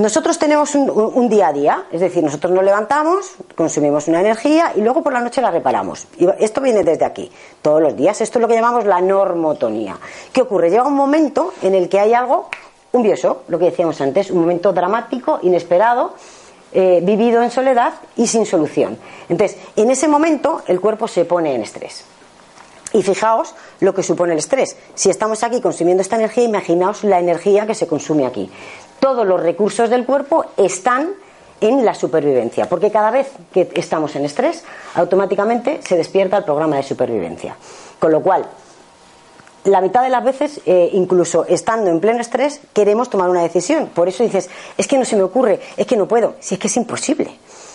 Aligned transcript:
Nosotros 0.00 0.38
tenemos 0.38 0.74
un, 0.74 1.28
día 1.28 1.48
a 1.48 1.52
día, 1.52 1.84
es 1.92 2.00
decir, 2.00 2.24
nosotros 2.24 2.54
nos 2.54 2.64
levantamos, 2.64 3.32
consumimos 3.54 4.08
una 4.08 4.20
energía 4.20 4.72
y 4.74 4.80
luego 4.80 5.02
por 5.02 5.12
la 5.12 5.20
noche 5.20 5.42
la 5.42 5.50
reparamos. 5.50 6.06
Y 6.16 6.26
esto 6.38 6.62
viene 6.62 6.82
desde 6.82 7.04
aquí, 7.04 7.30
todos 7.60 7.82
los 7.82 7.94
días. 7.94 8.18
Esto 8.22 8.38
es 8.38 8.40
lo 8.40 8.48
que 8.48 8.54
llamamos 8.54 8.86
la 8.86 9.02
normotonía. 9.02 9.98
¿Qué 10.32 10.40
ocurre? 10.40 10.70
Llega 10.70 10.84
un 10.84 10.94
momento 10.94 11.52
en 11.60 11.74
el 11.74 11.90
que 11.90 12.00
hay 12.00 12.14
algo, 12.14 12.48
un 12.92 13.06
lo 13.48 13.58
que 13.58 13.66
decíamos 13.66 14.00
antes, 14.00 14.30
un 14.30 14.40
momento 14.40 14.72
dramático, 14.72 15.38
inesperado, 15.42 16.14
eh, 16.72 17.00
vivido 17.02 17.42
en 17.42 17.50
soledad 17.50 17.94
y 18.16 18.26
sin 18.26 18.46
solución. 18.46 18.98
Entonces, 19.28 19.58
en 19.76 19.90
ese 19.90 20.08
momento 20.08 20.62
el 20.66 20.80
cuerpo 20.80 21.08
se 21.08 21.24
pone 21.24 21.54
en 21.54 21.62
estrés. 21.62 22.04
Y 22.92 23.02
fijaos 23.02 23.54
lo 23.78 23.94
que 23.94 24.02
supone 24.02 24.32
el 24.32 24.40
estrés. 24.40 24.76
Si 24.94 25.10
estamos 25.10 25.44
aquí 25.44 25.60
consumiendo 25.60 26.02
esta 26.02 26.16
energía, 26.16 26.44
imaginaos 26.44 27.04
la 27.04 27.20
energía 27.20 27.66
que 27.66 27.74
se 27.74 27.86
consume 27.86 28.26
aquí 28.26 28.50
todos 29.00 29.26
los 29.26 29.40
recursos 29.40 29.90
del 29.90 30.04
cuerpo 30.04 30.44
están 30.56 31.14
en 31.60 31.84
la 31.84 31.94
supervivencia, 31.94 32.68
porque 32.68 32.90
cada 32.90 33.10
vez 33.10 33.30
que 33.52 33.68
estamos 33.74 34.14
en 34.16 34.24
estrés, 34.24 34.62
automáticamente 34.94 35.80
se 35.82 35.96
despierta 35.96 36.38
el 36.38 36.44
programa 36.44 36.76
de 36.76 36.82
supervivencia. 36.82 37.56
Con 37.98 38.12
lo 38.12 38.22
cual, 38.22 38.46
la 39.64 39.80
mitad 39.80 40.02
de 40.02 40.08
las 40.08 40.24
veces, 40.24 40.60
eh, 40.66 40.90
incluso 40.92 41.44
estando 41.46 41.90
en 41.90 42.00
pleno 42.00 42.20
estrés, 42.20 42.60
queremos 42.72 43.10
tomar 43.10 43.28
una 43.28 43.42
decisión. 43.42 43.88
Por 43.94 44.08
eso 44.08 44.22
dices, 44.22 44.48
es 44.76 44.88
que 44.88 44.98
no 44.98 45.04
se 45.04 45.16
me 45.16 45.22
ocurre, 45.22 45.60
es 45.76 45.86
que 45.86 45.96
no 45.96 46.08
puedo, 46.08 46.34
si 46.40 46.54
es 46.54 46.60
que 46.60 46.68
es 46.68 46.76
imposible. 46.76 47.30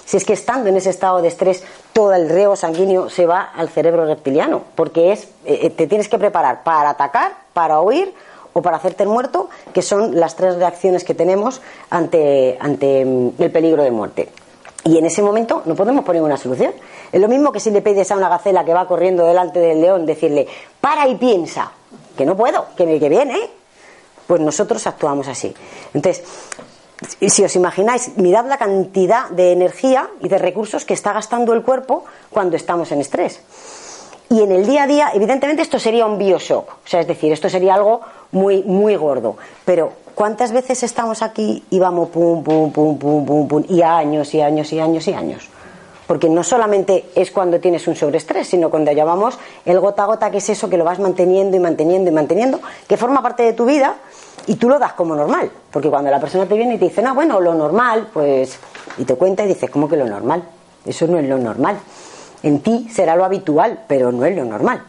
Si 0.05 0.17
es 0.17 0.25
que 0.25 0.33
estando 0.33 0.69
en 0.69 0.77
ese 0.77 0.91
estado 0.91 1.21
de 1.21 1.27
estrés, 1.27 1.63
todo 1.91 2.13
el 2.13 2.29
reo 2.29 2.55
sanguíneo 2.55 3.09
se 3.09 3.25
va 3.25 3.41
al 3.41 3.69
cerebro 3.69 4.05
reptiliano, 4.05 4.61
porque 4.75 5.11
es, 5.11 5.23
eh, 5.45 5.59
eh, 5.63 5.69
te 5.71 5.87
tienes 5.87 6.09
que 6.09 6.19
preparar 6.19 6.63
para 6.63 6.91
atacar, 6.91 7.33
para 7.53 7.81
huir 7.81 8.13
o 8.53 8.61
para 8.61 8.77
hacerte 8.77 9.03
el 9.03 9.09
muerto, 9.09 9.49
que 9.73 9.81
son 9.81 10.19
las 10.19 10.35
tres 10.35 10.55
reacciones 10.55 11.03
que 11.03 11.15
tenemos 11.15 11.61
ante, 11.89 12.57
ante 12.59 13.03
mm, 13.03 13.29
el 13.39 13.51
peligro 13.51 13.83
de 13.83 13.91
muerte. 13.91 14.29
Y 14.85 14.99
en 14.99 15.05
ese 15.05 15.23
momento 15.23 15.63
no 15.65 15.75
podemos 15.75 16.05
poner 16.05 16.21
una 16.21 16.37
solución. 16.37 16.71
Es 17.11 17.19
lo 17.19 17.27
mismo 17.27 17.51
que 17.51 17.59
si 17.59 17.71
le 17.71 17.81
pides 17.81 18.11
a 18.11 18.15
una 18.15 18.29
gacela 18.29 18.63
que 18.63 18.73
va 18.73 18.87
corriendo 18.87 19.25
delante 19.25 19.59
del 19.59 19.81
león 19.81 20.05
decirle, 20.05 20.47
para 20.79 21.07
y 21.07 21.15
piensa, 21.15 21.71
que 22.15 22.23
no 22.23 22.37
puedo, 22.37 22.67
que 22.77 22.85
me 22.85 22.99
que 22.99 23.09
viene. 23.09 23.49
Pues 24.27 24.41
nosotros 24.41 24.85
actuamos 24.85 25.27
así. 25.27 25.53
Entonces, 25.93 26.23
si 27.19 27.43
os 27.43 27.55
imagináis, 27.55 28.15
mirad 28.17 28.45
la 28.45 28.57
cantidad 28.57 29.29
de 29.29 29.51
energía 29.51 30.07
y 30.21 30.29
de 30.29 30.37
recursos 30.37 30.85
que 30.85 30.93
está 30.93 31.13
gastando 31.13 31.53
el 31.53 31.63
cuerpo 31.63 32.05
cuando 32.29 32.55
estamos 32.55 32.91
en 32.91 33.01
estrés. 33.01 33.41
Y 34.29 34.41
en 34.41 34.51
el 34.51 34.65
día 34.65 34.83
a 34.83 34.87
día, 34.87 35.11
evidentemente, 35.13 35.61
esto 35.61 35.77
sería 35.79 36.05
un 36.05 36.17
bioshock. 36.17 36.69
O 36.69 36.87
sea, 36.87 36.99
es 36.99 37.07
decir, 37.07 37.31
esto 37.31 37.47
sería 37.47 37.75
algo 37.75 38.01
muy, 38.31 38.63
muy 38.63 38.95
gordo. 38.95 39.37
Pero, 39.63 39.91
¿cuántas 40.15 40.51
veces 40.51 40.81
estamos 40.83 41.21
aquí 41.21 41.63
y 41.69 41.79
vamos 41.79 42.09
pum, 42.09 42.43
pum, 42.43 42.71
pum, 42.71 42.97
pum, 42.97 43.25
pum, 43.25 43.47
pum, 43.47 43.63
y 43.69 43.81
años 43.81 44.33
y 44.33 44.41
años 44.41 44.73
y 44.73 44.79
años 44.79 45.07
y 45.07 45.13
años? 45.13 45.49
Porque 46.07 46.29
no 46.29 46.43
solamente 46.43 47.09
es 47.15 47.31
cuando 47.31 47.59
tienes 47.59 47.87
un 47.87 47.95
sobreestrés, 47.95 48.47
sino 48.47 48.69
cuando 48.69 48.91
llamamos 48.91 49.37
el 49.65 49.79
gota 49.79 50.03
a 50.03 50.05
gota, 50.07 50.31
que 50.31 50.37
es 50.37 50.49
eso 50.49 50.69
que 50.69 50.77
lo 50.77 50.83
vas 50.83 50.99
manteniendo 50.99 51.57
y 51.57 51.59
manteniendo 51.59 52.09
y 52.09 52.13
manteniendo, 52.13 52.59
que 52.87 52.97
forma 52.97 53.21
parte 53.21 53.43
de 53.43 53.53
tu 53.53 53.65
vida 53.65 53.95
y 54.47 54.55
tú 54.55 54.69
lo 54.69 54.77
das 54.77 54.93
como 54.93 55.15
normal. 55.15 55.49
Porque 55.71 55.89
cuando 55.89 56.11
la 56.11 56.19
persona 56.19 56.45
te 56.45 56.55
viene 56.55 56.75
y 56.75 56.77
te 56.77 56.85
dice, 56.85 57.01
no, 57.01 57.15
bueno, 57.15 57.39
lo 57.39 57.55
normal, 57.55 58.09
pues, 58.13 58.59
y 58.97 59.05
te 59.05 59.15
cuenta 59.15 59.43
y 59.43 59.47
dices, 59.47 59.69
¿cómo 59.69 59.87
que 59.87 59.97
lo 59.97 60.05
normal? 60.05 60.43
Eso 60.85 61.07
no 61.07 61.17
es 61.17 61.27
lo 61.27 61.37
normal. 61.37 61.77
En 62.45 62.59
ti 62.59 62.87
será 62.93 63.15
lo 63.15 63.25
habitual, 63.25 63.85
pero 63.87 64.11
no 64.11 64.23
es 64.23 64.35
lo 64.35 64.45
normal. 64.45 64.83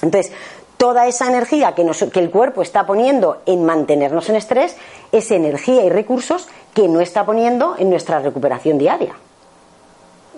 Entonces, 0.00 0.32
toda 0.76 1.08
esa 1.08 1.26
energía 1.26 1.74
que, 1.74 1.84
que, 2.12 2.20
el 2.20 2.30
cuerpo 2.30 2.62
está 2.62 2.86
poniendo 2.86 3.42
en 3.46 3.66
mantenernos 3.66 4.28
en 4.28 4.36
estrés 4.36 4.76
es 5.10 5.32
energía 5.32 5.84
y 5.84 5.90
recursos 5.90 6.46
que 6.72 6.86
no 6.86 7.00
está 7.00 7.26
poniendo 7.26 7.74
en 7.78 7.90
nuestra 7.90 8.20
recuperación 8.20 8.78
diaria. 8.78 9.12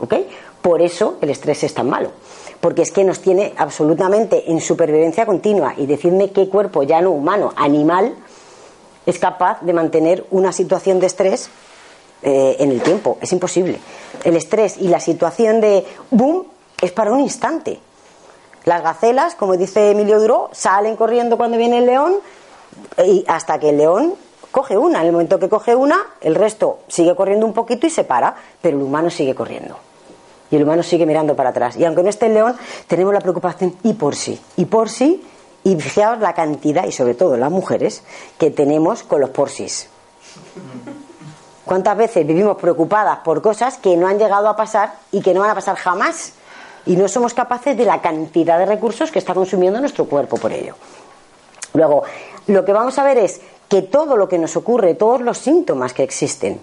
¿Ok? 0.00 0.15
Por 0.62 0.81
eso 0.81 1.19
el 1.21 1.28
estrés 1.28 1.62
es 1.62 1.75
tan 1.75 1.91
malo. 1.91 2.11
Porque 2.62 2.81
es 2.81 2.91
que 2.91 3.05
nos 3.05 3.21
tiene 3.21 3.53
absolutamente 3.59 4.50
en 4.50 4.62
supervivencia 4.62 5.27
continua. 5.27 5.75
Y 5.77 5.84
decirme 5.84 6.31
qué 6.31 6.49
cuerpo, 6.49 6.84
ya 6.84 7.03
no 7.03 7.11
humano, 7.11 7.53
animal, 7.55 8.15
es 9.05 9.19
capaz 9.19 9.61
de 9.61 9.75
mantener 9.75 10.25
una 10.31 10.53
situación 10.53 11.00
de 11.00 11.06
estrés 11.06 11.50
eh, 12.28 12.56
en 12.59 12.72
el 12.72 12.82
tiempo. 12.82 13.19
Es 13.20 13.31
imposible. 13.31 13.78
El 14.25 14.34
estrés 14.34 14.78
y 14.78 14.88
la 14.88 14.98
situación 14.98 15.60
de 15.60 15.87
boom 16.10 16.44
es 16.82 16.91
para 16.91 17.12
un 17.12 17.20
instante. 17.20 17.78
Las 18.64 18.82
gacelas, 18.82 19.37
como 19.37 19.56
dice 19.56 19.92
Emilio 19.92 20.19
Duro, 20.19 20.50
salen 20.50 20.97
corriendo 20.97 21.36
cuando 21.36 21.56
viene 21.56 21.78
el 21.78 21.86
león 21.86 22.16
y 23.06 23.25
hasta 23.28 23.60
que 23.60 23.69
el 23.69 23.76
león 23.78 24.15
coge 24.50 24.76
una. 24.76 25.03
En 25.03 25.06
el 25.06 25.12
momento 25.12 25.38
que 25.38 25.48
coge 25.48 25.76
una, 25.76 25.98
el 26.20 26.34
resto 26.34 26.81
sigue 26.88 27.15
corriendo 27.15 27.47
un 27.47 27.53
poquito 27.53 27.86
y 27.86 27.91
se 27.91 28.03
para, 28.03 28.34
pero 28.60 28.76
el 28.76 28.82
humano 28.82 29.09
sigue 29.09 29.36
corriendo. 29.36 29.76
Y 30.50 30.56
el 30.56 30.65
humano 30.65 30.82
sigue 30.82 31.06
mirando 31.06 31.36
para 31.36 31.50
atrás. 31.50 31.76
Y 31.76 31.84
aunque 31.84 32.03
no 32.03 32.09
esté 32.09 32.26
el 32.26 32.34
león, 32.34 32.56
tenemos 32.88 33.15
la 33.15 33.20
preocupación 33.20 33.76
y 33.84 33.92
por 33.92 34.16
sí. 34.16 34.41
Y 34.56 34.65
por 34.65 34.88
sí, 34.88 35.22
y 35.62 35.76
fijaos 35.76 36.19
la 36.19 36.34
cantidad, 36.34 36.86
y 36.86 36.91
sobre 36.91 37.15
todo 37.15 37.36
las 37.36 37.53
mujeres, 37.53 38.03
que 38.36 38.50
tenemos 38.50 39.04
con 39.04 39.20
los 39.20 39.31
por 39.31 39.48
sí. 39.48 39.69
¿Cuántas 41.66 41.97
veces 41.97 42.25
vivimos 42.25 42.56
preocupadas 42.59 43.19
por 43.25 43.43
cosas 43.43 43.77
que 43.78 43.97
no 43.97 44.06
han 44.06 44.21
llegado 44.21 44.49
a 44.49 44.54
pasar 44.54 44.94
y 45.10 45.21
que 45.21 45.34
no 45.34 45.41
van 45.41 45.50
a 45.50 45.54
pasar 45.56 45.75
jamás? 45.75 46.32
Y 46.87 46.94
no 46.94 47.09
somos 47.09 47.34
capaces 47.34 47.77
de 47.77 47.84
la 47.84 48.00
cantidad 48.00 48.56
de 48.56 48.66
recursos 48.66 49.10
que 49.10 49.19
está 49.19 49.34
consumiendo 49.34 49.81
nuestro 49.81 50.04
cuerpo 50.04 50.37
por 50.37 50.53
ello. 50.53 50.77
Luego, 51.75 52.04
lo 52.47 52.65
que 52.65 52.72
vamos 52.72 52.97
a 53.00 53.03
ver 53.03 53.19
es 53.19 53.41
que 53.69 53.82
todo 53.82 54.16
lo 54.16 54.28
que 54.28 54.38
nos 54.38 54.56
ocurre, 54.56 54.94
todos 54.94 55.21
los 55.21 55.38
síntomas 55.38 55.93
que 55.93 56.04
existen, 56.04 56.60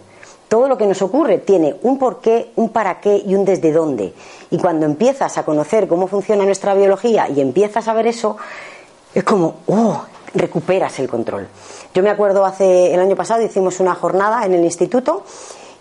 todo 0.47 0.69
lo 0.69 0.77
que 0.77 0.85
nos 0.85 1.01
ocurre 1.01 1.39
tiene 1.39 1.75
un 1.81 1.99
porqué, 1.99 2.53
un 2.55 2.69
para 2.69 3.01
qué 3.01 3.21
y 3.25 3.35
un 3.35 3.43
desde 3.43 3.73
dónde. 3.73 4.13
Y 4.51 4.57
cuando 4.57 4.85
empiezas 4.85 5.37
a 5.37 5.43
conocer 5.43 5.89
cómo 5.89 6.07
funciona 6.07 6.45
nuestra 6.45 6.75
biología 6.75 7.27
y 7.27 7.41
empiezas 7.41 7.89
a 7.89 7.93
ver 7.93 8.07
eso, 8.07 8.37
es 9.13 9.25
como, 9.25 9.55
oh, 9.67 10.05
recuperas 10.33 10.99
el 10.99 11.07
control. 11.07 11.47
Yo 11.93 12.03
me 12.03 12.09
acuerdo 12.09 12.45
hace 12.45 12.93
el 12.93 12.99
año 12.99 13.15
pasado 13.15 13.41
hicimos 13.41 13.79
una 13.79 13.95
jornada 13.95 14.45
en 14.45 14.53
el 14.53 14.63
instituto 14.63 15.23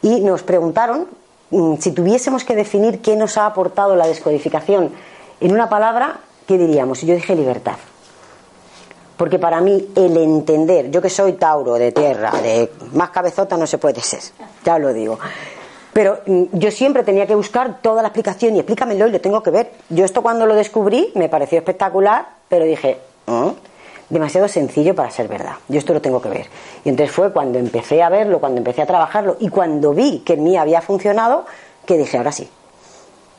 y 0.03 0.21
nos 0.21 0.43
preguntaron 0.43 1.07
mm, 1.51 1.77
si 1.79 1.93
tuviésemos 1.93 2.45
que 2.45 2.55
definir 2.55 3.01
qué 3.01 3.17
nos 3.17 3.39
ha 3.39 3.47
aportado 3.47 3.97
la 3.97 4.07
descodificación 4.07 4.91
en 5.41 5.53
una 5.53 5.69
palabra, 5.69 6.21
¿qué 6.47 6.59
diríamos? 6.59 7.03
Y 7.03 7.07
yo 7.07 7.15
dije 7.15 7.35
libertad. 7.35 7.77
Porque 9.17 9.39
para 9.39 9.61
mí 9.61 9.89
el 9.95 10.17
entender, 10.17 10.91
yo 10.91 11.01
que 11.01 11.11
soy 11.11 11.34
Tauro 11.34 11.75
de 11.75 11.93
tierra, 11.93 12.31
de 12.43 12.73
más 12.95 13.11
cabezota 13.11 13.57
no 13.57 13.67
se 13.67 13.79
puede 13.79 14.01
ser, 14.01 14.21
ya 14.65 14.79
lo 14.79 14.93
digo. 14.93 15.19
Pero 15.93 16.21
mm, 16.27 16.45
yo 16.53 16.71
siempre 16.71 17.05
tenía 17.05 17.27
que 17.27 17.34
buscar 17.34 17.81
toda 17.81 18.03
la 18.03 18.09
explicación 18.09 18.57
y 18.57 18.59
explícamelo 18.59 19.07
y 19.07 19.13
lo 19.13 19.21
tengo 19.21 19.43
que 19.43 19.51
ver. 19.51 19.72
Yo 19.89 20.05
esto 20.05 20.22
cuando 20.22 20.47
lo 20.47 20.55
descubrí 20.55 21.13
me 21.15 21.28
pareció 21.28 21.59
espectacular, 21.59 22.27
pero 22.48 22.65
dije, 22.65 22.98
¿Mm? 23.27 23.51
Demasiado 24.12 24.47
sencillo 24.47 24.94
para 24.94 25.10
ser 25.10 25.26
verdad. 25.26 25.54
Yo 25.68 25.78
esto 25.78 25.94
lo 25.94 26.03
tengo 26.03 26.20
que 26.20 26.28
ver. 26.28 26.47
Y 26.84 26.91
entonces 26.91 27.14
fue 27.14 27.32
cuando 27.32 27.59
empecé 27.59 28.03
a 28.03 28.10
verlo, 28.10 28.41
cuando 28.41 28.59
empecé 28.59 28.82
a 28.82 28.86
trabajarlo 28.86 29.38
y 29.41 29.48
cuando 29.48 29.94
vi 29.94 30.18
que 30.18 30.34
en 30.34 30.44
mí 30.44 30.56
había 30.59 30.82
funcionado, 30.82 31.47
que 31.86 31.97
dije, 31.97 32.18
ahora 32.18 32.30
sí. 32.30 32.48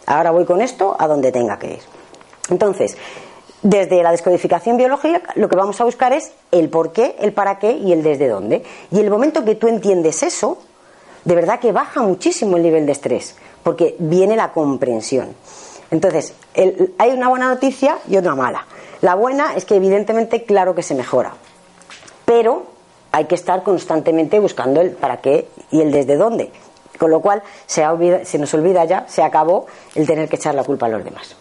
Ahora 0.08 0.32
voy 0.32 0.46
con 0.46 0.62
esto 0.62 0.96
a 0.98 1.08
donde 1.08 1.32
tenga 1.32 1.60
que 1.60 1.74
ir. 1.74 1.80
Entonces, 2.50 2.98
desde 3.62 4.02
la 4.02 4.12
descodificación 4.12 4.76
biológica 4.76 5.22
lo 5.36 5.48
que 5.48 5.56
vamos 5.56 5.80
a 5.80 5.84
buscar 5.84 6.12
es 6.12 6.34
el 6.52 6.70
por 6.70 6.92
qué, 6.92 7.16
el 7.20 7.34
para 7.34 7.60
qué 7.60 7.74
y 7.74 7.94
el 7.94 8.02
desde 8.02 8.28
dónde. 8.28 8.64
Y 8.90 9.00
el 9.00 9.12
momento 9.12 9.46
que 9.46 9.54
tú 9.54 9.68
entiendes 9.68 10.24
eso, 10.24 10.58
de 11.24 11.36
verdad 11.36 11.60
que 11.60 11.72
baja 11.72 12.02
muchísimo 12.02 12.58
el 12.58 12.64
nivel 12.64 12.88
de 12.88 12.94
estrés, 12.94 13.36
porque 13.62 13.96
viene 14.00 14.36
la 14.36 14.52
comprensión. 14.52 15.36
Entonces, 15.92 16.34
hay 16.98 17.12
una 17.12 17.30
buena 17.30 17.48
noticia 17.48 18.00
y 18.10 18.18
otra 18.18 18.34
mala. 18.34 18.66
La 19.04 19.16
buena 19.16 19.54
es 19.58 19.66
que 19.66 19.76
evidentemente 19.76 20.46
claro 20.46 20.76
que 20.76 20.82
se 20.82 20.96
mejora, 20.96 21.34
pero 22.24 22.64
hay 23.12 23.26
que 23.26 23.36
estar 23.36 23.62
constantemente 23.62 24.40
buscando 24.40 24.80
el 24.80 24.92
para 24.92 25.18
qué 25.18 25.50
y 25.72 25.82
el 25.82 25.92
desde 25.92 26.16
dónde. 26.16 26.54
Con 26.98 27.12
lo 27.12 27.20
cual 27.20 27.44
se, 27.66 27.84
se 28.24 28.38
nos 28.38 28.54
olvida 28.54 28.86
ya, 28.86 29.04
se 29.10 29.22
acabó 29.22 29.66
el 29.96 30.08
tener 30.08 30.30
que 30.30 30.38
echar 30.38 30.56
la 30.56 30.64
culpa 30.64 30.86
a 30.86 30.90
los 30.90 31.04
demás. 31.04 31.36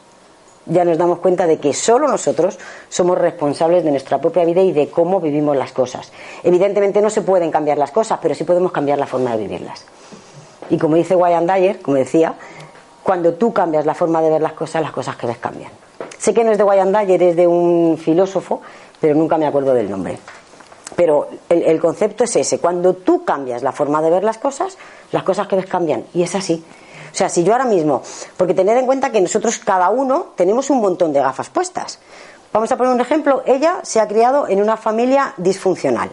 Ya 0.66 0.84
nos 0.84 0.98
damos 0.98 1.20
cuenta 1.20 1.46
de 1.46 1.60
que 1.60 1.72
solo 1.72 2.08
nosotros 2.08 2.58
somos 2.88 3.16
responsables 3.16 3.84
de 3.84 3.92
nuestra 3.92 4.20
propia 4.20 4.44
vida 4.44 4.62
y 4.62 4.72
de 4.72 4.90
cómo 4.90 5.20
vivimos 5.20 5.56
las 5.56 5.70
cosas. 5.70 6.10
Evidentemente 6.42 7.00
no 7.00 7.10
se 7.10 7.22
pueden 7.22 7.52
cambiar 7.52 7.78
las 7.78 7.92
cosas, 7.92 8.18
pero 8.20 8.34
sí 8.34 8.42
podemos 8.42 8.72
cambiar 8.72 8.98
la 8.98 9.06
forma 9.06 9.36
de 9.36 9.44
vivirlas. 9.44 9.84
Y 10.68 10.78
como 10.78 10.96
dice 10.96 11.14
Wayne 11.14 11.46
Dyer, 11.46 11.80
como 11.80 11.96
decía, 11.96 12.34
cuando 13.04 13.34
tú 13.34 13.52
cambias 13.52 13.86
la 13.86 13.94
forma 13.94 14.20
de 14.20 14.30
ver 14.30 14.42
las 14.42 14.54
cosas, 14.54 14.82
las 14.82 14.90
cosas 14.90 15.14
que 15.14 15.28
ves 15.28 15.38
cambian. 15.38 15.70
Sé 16.22 16.32
que 16.32 16.44
no 16.44 16.52
es 16.52 16.58
de 16.58 16.62
Wayne 16.62 16.96
Dyer, 16.96 17.20
es 17.20 17.34
de 17.34 17.48
un 17.48 17.98
filósofo, 17.98 18.62
pero 19.00 19.12
nunca 19.12 19.36
me 19.38 19.44
acuerdo 19.44 19.74
del 19.74 19.90
nombre. 19.90 20.16
Pero 20.94 21.26
el, 21.48 21.80
concepto 21.80 22.22
es 22.22 22.36
ese. 22.36 22.60
Cuando 22.60 22.94
tú 22.94 23.24
cambias 23.24 23.64
la 23.64 23.72
forma 23.72 24.00
de 24.00 24.08
ver 24.08 24.22
las 24.22 24.38
cosas, 24.38 24.78
las 25.10 25.24
cosas 25.24 25.48
que 25.48 25.56
ves 25.56 25.66
cambian. 25.66 26.04
Y 26.14 26.22
es 26.22 26.32
así. 26.36 26.64
O 27.12 27.12
sea, 27.12 27.28
si 27.28 27.42
yo 27.42 27.54
ahora 27.54 27.64
mismo, 27.64 28.02
porque 28.36 28.54
tened 28.54 28.76
en 28.76 28.86
cuenta 28.86 29.10
que 29.10 29.20
nosotros 29.20 29.58
cada 29.58 29.90
uno 29.90 30.26
tenemos 30.36 30.70
un 30.70 30.80
montón 30.80 31.12
de 31.12 31.18
gafas 31.18 31.50
puestas. 31.50 31.98
Vamos 32.52 32.70
a 32.70 32.76
poner 32.76 32.92
un 32.92 33.00
ejemplo. 33.00 33.42
Ella 33.44 33.80
se 33.82 33.98
ha 33.98 34.06
criado 34.06 34.46
en 34.46 34.62
una 34.62 34.76
familia 34.76 35.34
disfuncional, 35.38 36.08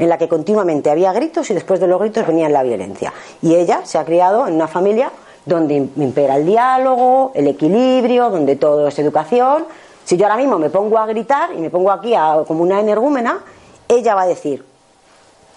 en 0.00 0.08
la 0.08 0.18
que 0.18 0.26
continuamente 0.28 0.90
había 0.90 1.12
gritos 1.12 1.48
y 1.50 1.54
después 1.54 1.78
de 1.78 1.86
los 1.86 2.00
gritos 2.00 2.26
venía 2.26 2.48
la 2.48 2.64
violencia. 2.64 3.12
Y 3.40 3.54
ella 3.54 3.82
se 3.84 3.98
ha 3.98 4.04
criado 4.04 4.48
en 4.48 4.54
una 4.54 4.66
familia 4.66 5.12
donde 5.44 5.74
impera 5.74 6.36
el 6.36 6.46
diálogo, 6.46 7.32
el 7.34 7.48
equilibrio, 7.48 8.30
donde 8.30 8.56
todo 8.56 8.88
es 8.88 8.98
educación. 8.98 9.66
Si 10.04 10.16
yo 10.16 10.26
ahora 10.26 10.36
mismo 10.36 10.58
me 10.58 10.70
pongo 10.70 10.98
a 10.98 11.06
gritar 11.06 11.52
y 11.52 11.58
me 11.58 11.70
pongo 11.70 11.90
aquí 11.90 12.14
como 12.46 12.62
una 12.62 12.80
energúmena, 12.80 13.40
ella 13.88 14.14
va 14.14 14.22
a 14.22 14.26
decir, 14.26 14.64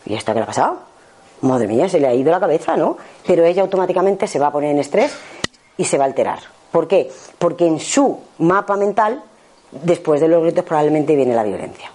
¿y 0.06 0.14
esta 0.14 0.34
qué 0.34 0.40
le 0.40 0.44
ha 0.44 0.48
pasado? 0.48 0.78
Madre 1.42 1.68
mía, 1.68 1.88
se 1.88 2.00
le 2.00 2.08
ha 2.08 2.14
ido 2.14 2.32
la 2.32 2.40
cabeza, 2.40 2.76
¿no? 2.76 2.98
Pero 3.26 3.44
ella 3.46 3.62
automáticamente 3.62 4.28
se 4.28 4.40
va 4.40 4.48
a 4.48 4.52
poner 4.52 4.72
en 4.72 4.80
estrés 4.80 5.16
y 5.78 5.86
se 5.86 5.98
va 5.98 6.06
a 6.06 6.08
alterar. 6.08 6.40
¿Por 6.72 6.88
qué? 6.88 7.12
Porque 7.38 7.66
en 7.66 7.80
su 7.80 8.20
mapa 8.40 8.76
mental, 8.76 9.22
después 9.72 10.20
de 10.20 10.28
los 10.28 10.42
gritos, 10.44 10.66
probablemente 10.66 11.16
viene 11.16 11.36
la 11.36 11.44
violencia. 11.44 11.92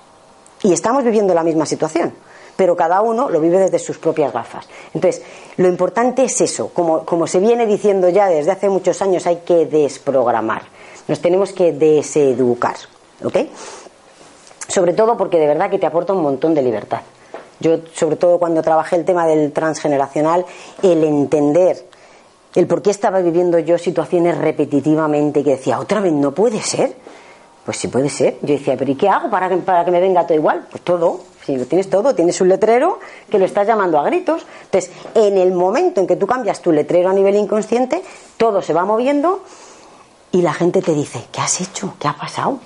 Y 0.63 0.73
estamos 0.73 1.03
viviendo 1.03 1.35
la 1.35 1.43
misma 1.43 1.67
situación, 1.67 2.15
pero 2.63 2.77
cada 2.77 3.01
uno 3.01 3.29
lo 3.29 3.41
vive 3.41 3.59
desde 3.59 3.81
sus 3.81 3.99
propias 3.99 4.33
gafas. 4.33 4.69
Entonces, 4.95 5.21
lo 5.57 5.67
importante 5.67 6.23
es 6.23 6.41
eso. 6.41 6.69
Como, 6.69 7.05
como 7.05 7.27
se 7.27 7.41
viene 7.41 7.67
diciendo 7.67 8.09
ya 8.09 8.29
desde 8.29 8.53
hace 8.53 8.69
muchos 8.69 9.03
años, 9.03 9.27
hay 9.27 9.39
que 9.39 9.67
desprogramar. 9.67 10.63
Nos 11.09 11.21
tenemos 11.21 11.53
que 11.53 11.73
deseducar. 11.73 12.77
¿Ok? 13.25 13.37
sobre 14.69 14.95
todo 14.95 15.17
porque 15.19 15.39
de 15.39 15.47
verdad 15.47 15.69
que 15.69 15.79
te 15.79 15.87
aporta 15.87 16.15
un 16.15 16.23
montón 16.23 16.55
de 16.55 16.63
libertad. 16.63 17.01
Yo, 17.61 17.79
sobre 17.93 18.17
todo 18.17 18.39
cuando 18.39 18.63
trabajé 18.63 18.97
el 18.97 19.05
tema 19.05 19.27
del 19.27 19.53
transgeneracional, 19.53 20.47
el 20.83 21.05
entender 21.05 21.85
el 22.55 22.67
por 22.67 22.81
qué 22.81 22.91
estaba 22.91 23.21
viviendo 23.21 23.59
yo 23.59 23.77
situaciones 23.77 24.39
repetitivamente 24.39 25.45
que 25.45 25.51
decía, 25.51 25.79
otra 25.79 26.01
vez 26.01 26.13
no 26.13 26.33
puede 26.33 26.63
ser. 26.63 26.95
Pues 27.65 27.77
sí 27.77 27.89
puede 27.89 28.09
ser. 28.09 28.39
Yo 28.41 28.55
decía, 28.55 28.77
pero 28.79 28.91
¿y 28.91 28.95
qué 28.95 29.09
hago 29.09 29.31
para 29.31 29.49
que, 29.49 29.57
para 29.59 29.85
que 29.85 29.91
me 29.91 30.01
venga 30.01 30.27
todo 30.27 30.37
igual? 30.37 30.67
Pues 30.71 30.83
todo. 30.83 31.21
Si 31.45 31.57
lo 31.57 31.67
tienes 31.67 31.91
todo, 31.91 32.15
tienes 32.15 32.41
un 32.41 32.49
letrero 32.49 33.01
que 33.31 33.39
lo 33.39 33.45
estás 33.45 33.67
llamando 33.67 33.99
a 33.99 34.05
gritos. 34.05 34.47
Entonces, 34.65 34.91
en 35.15 35.37
el 35.37 35.53
momento 35.53 36.01
en 36.01 36.07
que 36.07 36.17
tú 36.17 36.27
cambias 36.27 36.63
tu 36.63 36.73
letrero 36.73 37.11
a 37.11 37.13
nivel 37.13 37.37
inconsciente, 37.37 38.03
todo 38.37 38.63
se 38.63 38.73
va 38.73 38.85
moviendo 38.85 39.43
y 40.31 40.43
la 40.43 40.53
gente 40.53 40.83
te 40.83 40.95
dice, 40.95 41.25
¿qué 41.33 41.41
has 41.41 41.61
hecho? 41.61 41.95
¿Qué 41.99 42.09
ha 42.09 42.15
pasado? 42.15 42.61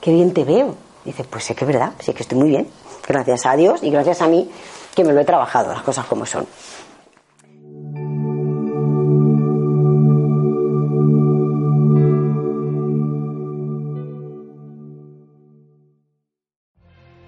Qué 0.00 0.12
bien 0.12 0.34
te 0.34 0.44
veo 0.44 0.86
dice, 1.06 1.24
pues 1.24 1.44
sé 1.44 1.54
que 1.54 1.64
es 1.64 1.68
verdad, 1.68 1.92
sí 2.00 2.12
que 2.12 2.22
estoy 2.22 2.36
muy 2.36 2.48
bien. 2.48 2.68
Gracias 3.06 3.46
a 3.46 3.56
Dios 3.56 3.82
y 3.82 3.90
gracias 3.90 4.20
a 4.20 4.26
mí 4.26 4.50
que 4.94 5.04
me 5.04 5.12
lo 5.12 5.20
he 5.20 5.24
trabajado, 5.24 5.72
las 5.72 5.82
cosas 5.82 6.04
como 6.06 6.26
son. 6.26 6.46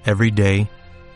Every 0.04 0.30
day, 0.30 0.68